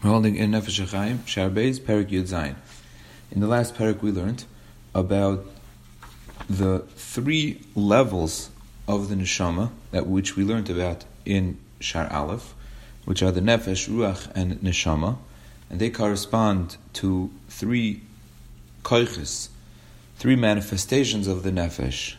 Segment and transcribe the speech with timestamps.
[0.00, 2.54] We're holding in Nefesh HaChaim, Shar Beis, Perik Yud Zayin.
[3.32, 4.44] In the last Perik we learned
[4.94, 5.44] about
[6.48, 8.50] the three levels
[8.86, 12.54] of the Neshama, that which we learned about in Shar Aleph,
[13.06, 15.18] which are the Nefesh, Ruach, and Neshama,
[15.68, 18.00] and they correspond to three
[18.84, 19.48] koiches,
[20.16, 22.14] three manifestations of the Nefesh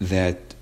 [0.00, 0.54] that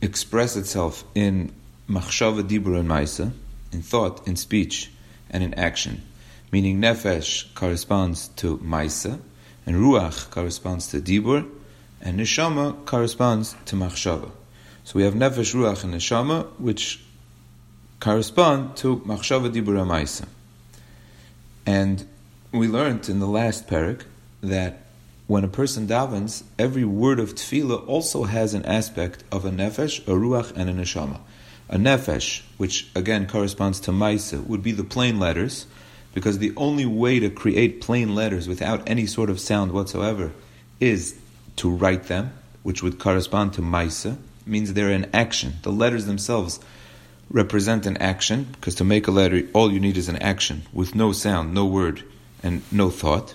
[0.00, 1.50] express itself in
[1.90, 3.32] Machshava, Dibur, and Maisa,
[3.72, 4.92] in thought, in speech,
[5.34, 6.00] and in action.
[6.52, 9.18] Meaning nefesh corresponds to maisa,
[9.66, 11.50] and ruach corresponds to dibur,
[12.00, 14.30] and neshama corresponds to machshava.
[14.84, 17.02] So we have nefesh, ruach, and neshama, which
[17.98, 20.28] correspond to machshava, dibur, and maisa.
[21.66, 22.06] And
[22.52, 24.04] we learned in the last parak
[24.40, 24.82] that
[25.26, 30.00] when a person davens, every word of tefillah also has an aspect of a nefesh,
[30.06, 31.18] a ruach, and a neshama.
[31.68, 35.66] A nefesh, which again corresponds to maisa, would be the plain letters,
[36.12, 40.32] because the only way to create plain letters without any sort of sound whatsoever
[40.78, 41.18] is
[41.56, 44.16] to write them, which would correspond to maisa,
[44.46, 45.54] means they're in action.
[45.62, 46.60] The letters themselves
[47.30, 50.94] represent an action, because to make a letter, all you need is an action with
[50.94, 52.04] no sound, no word,
[52.42, 53.34] and no thought.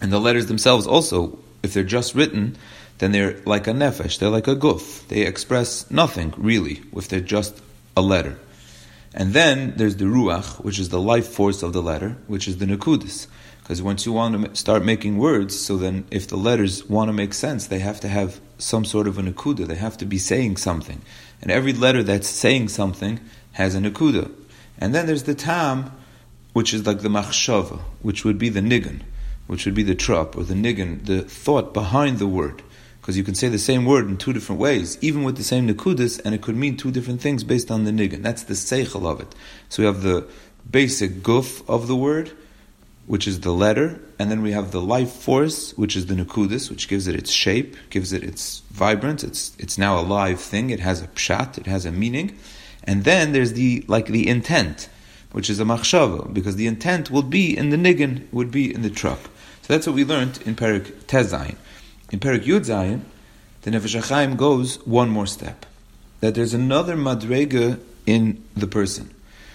[0.00, 2.56] And the letters themselves also, if they're just written,
[3.02, 5.08] then they're like a nefesh, they're like a guf.
[5.08, 7.60] They express nothing, really, if they're just
[7.96, 8.38] a letter.
[9.12, 12.58] And then there's the ruach, which is the life force of the letter, which is
[12.58, 13.26] the nekudis.
[13.60, 17.12] Because once you want to start making words, so then if the letters want to
[17.12, 19.66] make sense, they have to have some sort of a nekuda.
[19.66, 21.02] They have to be saying something.
[21.40, 23.18] And every letter that's saying something
[23.52, 24.30] has a nekuda.
[24.78, 25.90] And then there's the tam,
[26.52, 29.02] which is like the machshava, which would be the nigan,
[29.48, 32.62] which would be the trup, or the nigan, the thought behind the word
[33.02, 35.66] because you can say the same word in two different ways, even with the same
[35.68, 38.22] nekudas, and it could mean two different things based on the nigan.
[38.22, 39.34] That's the seichel of it.
[39.68, 40.24] So we have the
[40.70, 42.30] basic guf of the word,
[43.06, 46.70] which is the letter, and then we have the life force, which is the nekudas,
[46.70, 49.24] which gives it its shape, gives it its vibrance.
[49.24, 50.70] It's it's now a live thing.
[50.70, 51.58] It has a pshat.
[51.58, 52.38] It has a meaning,
[52.84, 54.88] and then there's the like the intent,
[55.32, 58.82] which is a machshava, because the intent will be in the nigan, would be in
[58.82, 59.22] the trup.
[59.62, 61.56] So that's what we learned in Perik Tes Zayin.
[62.12, 63.00] In Perik Yud Zayin,
[63.62, 65.64] the Nefesh HaChaim goes one more step.
[66.20, 69.14] That there's another madrega in the person.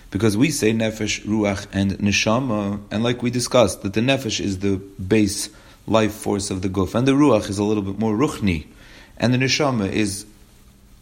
[0.09, 4.59] Because we say Nefesh, Ruach, and Neshama, and like we discussed, that the Nefesh is
[4.59, 5.50] the base
[5.85, 8.66] life force of the Guf, and the Ruach is a little bit more Ruchni,
[9.17, 10.25] and the Neshama is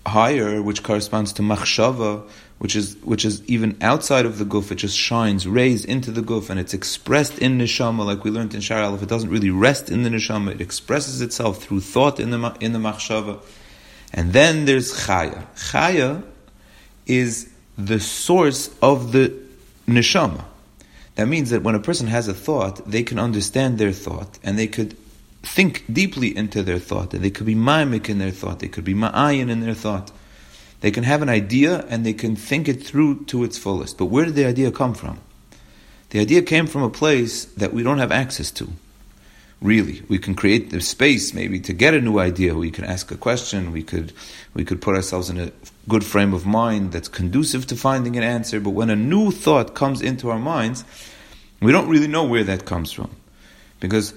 [0.06, 2.28] higher, which corresponds to Machshava,
[2.58, 6.22] which is which is even outside of the guf, it just shines rays into the
[6.22, 9.04] guf, and it's expressed in neshama, like we learned in Shar Aleph.
[9.04, 12.74] It doesn't really rest in the neshama; it expresses itself through thought in the in
[12.74, 13.42] the machshava.
[14.14, 15.46] And then there's chaya.
[15.56, 16.24] Chaya
[17.06, 19.34] is the source of the
[19.88, 20.46] neshama.
[21.16, 24.58] That means that when a person has a thought, they can understand their thought, and
[24.58, 24.96] they could
[25.44, 28.84] think deeply into their thought, and they could be ma'amik in their thought, they could
[28.84, 30.12] be ma'ayin in their thought.
[30.86, 33.98] They can have an idea and they can think it through to its fullest.
[33.98, 35.18] But where did the idea come from?
[36.12, 38.70] The idea came from a place that we don't have access to.
[39.64, 42.54] Really, we can create the space maybe to get a new idea.
[42.54, 43.72] We can ask a question.
[43.72, 44.14] We could
[44.54, 45.52] we could put ourselves in a
[45.90, 48.60] good frame of mind that's conducive to finding an answer.
[48.60, 50.86] But when a new thought comes into our minds,
[51.62, 53.10] we don't really know where that comes from,
[53.80, 54.14] because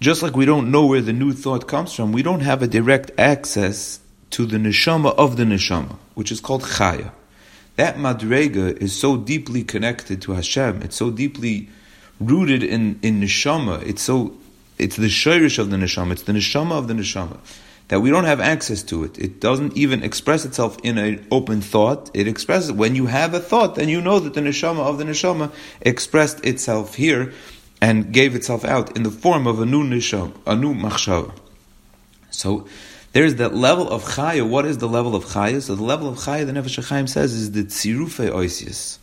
[0.00, 2.66] just like we don't know where the new thought comes from, we don't have a
[2.66, 4.00] direct access
[4.30, 7.12] to the neshama of the neshama, which is called chaya.
[7.76, 10.82] That madrega is so deeply connected to Hashem.
[10.82, 11.68] It's so deeply
[12.20, 13.82] rooted in, in neshama.
[13.86, 14.36] It's so
[14.78, 16.12] it's the shirish of the neshama.
[16.12, 17.38] It's the neshama of the neshama
[17.90, 19.18] that we don't have access to it.
[19.18, 22.08] It doesn't even express itself in an open thought.
[22.14, 25.04] It expresses when you have a thought, then you know that the neshama of the
[25.04, 27.32] neshama expressed itself here
[27.80, 31.32] and gave itself out in the form of a new nisham, a new machshava.
[32.30, 32.68] So
[33.12, 34.48] there's that level of chaya.
[34.48, 35.60] What is the level of chaya?
[35.60, 38.98] So the level of chaya, the Nefesh HaChaim says, is the tzirufe oisius.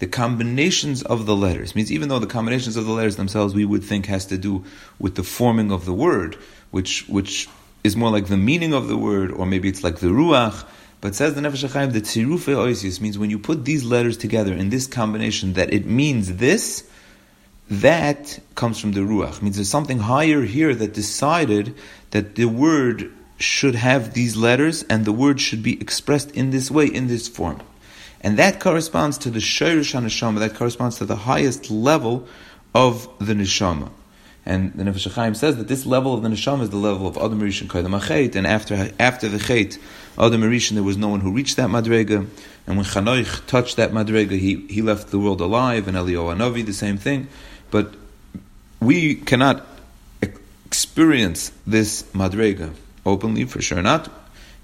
[0.00, 3.64] The combinations of the letters means even though the combinations of the letters themselves we
[3.64, 4.64] would think has to do
[4.98, 6.36] with the forming of the word,
[6.70, 7.48] which which
[7.84, 10.64] is more like the meaning of the word, or maybe it's like the ruach.
[11.00, 14.52] But says the Nefesh HaChaim, the tzirufe oisius means when you put these letters together
[14.52, 16.88] in this combination, that it means this
[17.70, 19.36] that comes from the ruach.
[19.36, 21.74] It means there's something higher here that decided
[22.10, 26.70] that the word should have these letters and the word should be expressed in this
[26.70, 27.60] way, in this form.
[28.20, 32.26] And that corresponds to the Shayrish HaNeshama, that corresponds to the highest level
[32.74, 33.90] of the Neshama.
[34.44, 37.18] And the Nefesh Chaim says that this level of the neshama is the level of
[37.18, 39.78] Adam Rishon Kaidam Achet, and after after the Chet,
[40.18, 42.26] Adam Rishon, there was no one who reached that madrega.
[42.66, 46.64] And when Chanoich touched that madrega, he, he left the world alive, and Eliyahu Anavi,
[46.64, 47.28] the same thing.
[47.70, 47.92] But
[48.80, 49.66] we cannot
[50.22, 52.72] experience this madrega
[53.08, 54.10] openly, for sure not.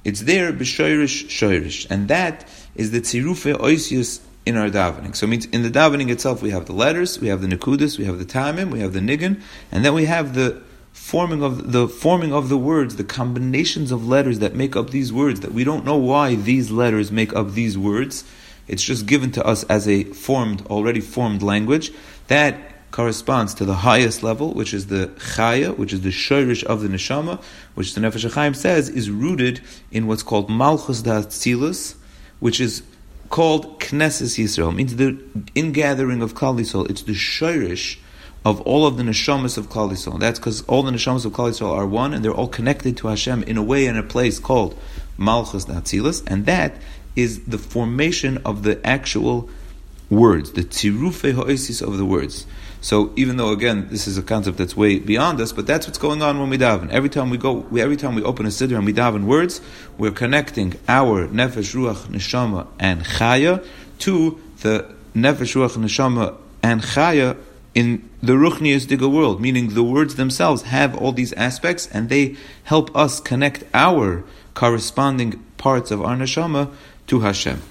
[0.05, 1.87] It's there, b'shoirish, shoirish.
[1.91, 5.17] And that is the tzirufe oisius in our davening.
[5.17, 7.99] So it means in the davening itself, we have the letters, we have the nekudas,
[7.99, 9.41] we have the tamim, we have the niggin,
[9.73, 10.62] and then we have the
[10.93, 15.12] forming of the forming of the words, the combinations of letters that make up these
[15.12, 15.41] words.
[15.41, 18.25] That we don't know why these letters make up these words.
[18.69, 21.93] It's just given to us as a formed, already formed language
[22.29, 26.81] that corresponds to the highest level, which is the chaya, which is the shirish of
[26.81, 27.43] the neshama,
[27.75, 29.61] which the Nefesh Chaim says is rooted
[29.91, 31.20] in what's called malchus da
[32.38, 32.85] which is
[33.31, 35.19] called Knesses Yisrael, means the
[35.56, 36.88] ingathering of Klal Yisrael.
[36.88, 37.99] It's the shirish
[38.44, 40.20] of all of the neshamas of Klal Yisrael.
[40.20, 43.08] That's because all the neshamas of Klal Yisrael are one, and they're all connected to
[43.08, 44.79] Hashem in a way in a place called
[45.19, 46.76] Malchus d'Atzilus, and that
[47.17, 49.49] is the formation of the actual
[50.11, 52.46] words, the tirufe ha'osis of the words.
[52.85, 55.97] So even though again this is a concept that's way beyond us, but that's what's
[55.97, 56.91] going on when we daven.
[56.91, 59.63] Every time we go, we, every time we open a siddur and we daven words,
[59.97, 63.65] we're connecting our nefesh ruach neshama and chaya
[64.01, 67.39] to the nefesh ruach neshama and chaya
[67.75, 72.37] in the ruchnius diga world, meaning the words themselves have all these aspects and they
[72.65, 74.23] help us connect our
[74.53, 76.71] corresponding parts of our neshama
[77.07, 77.63] to Hashem.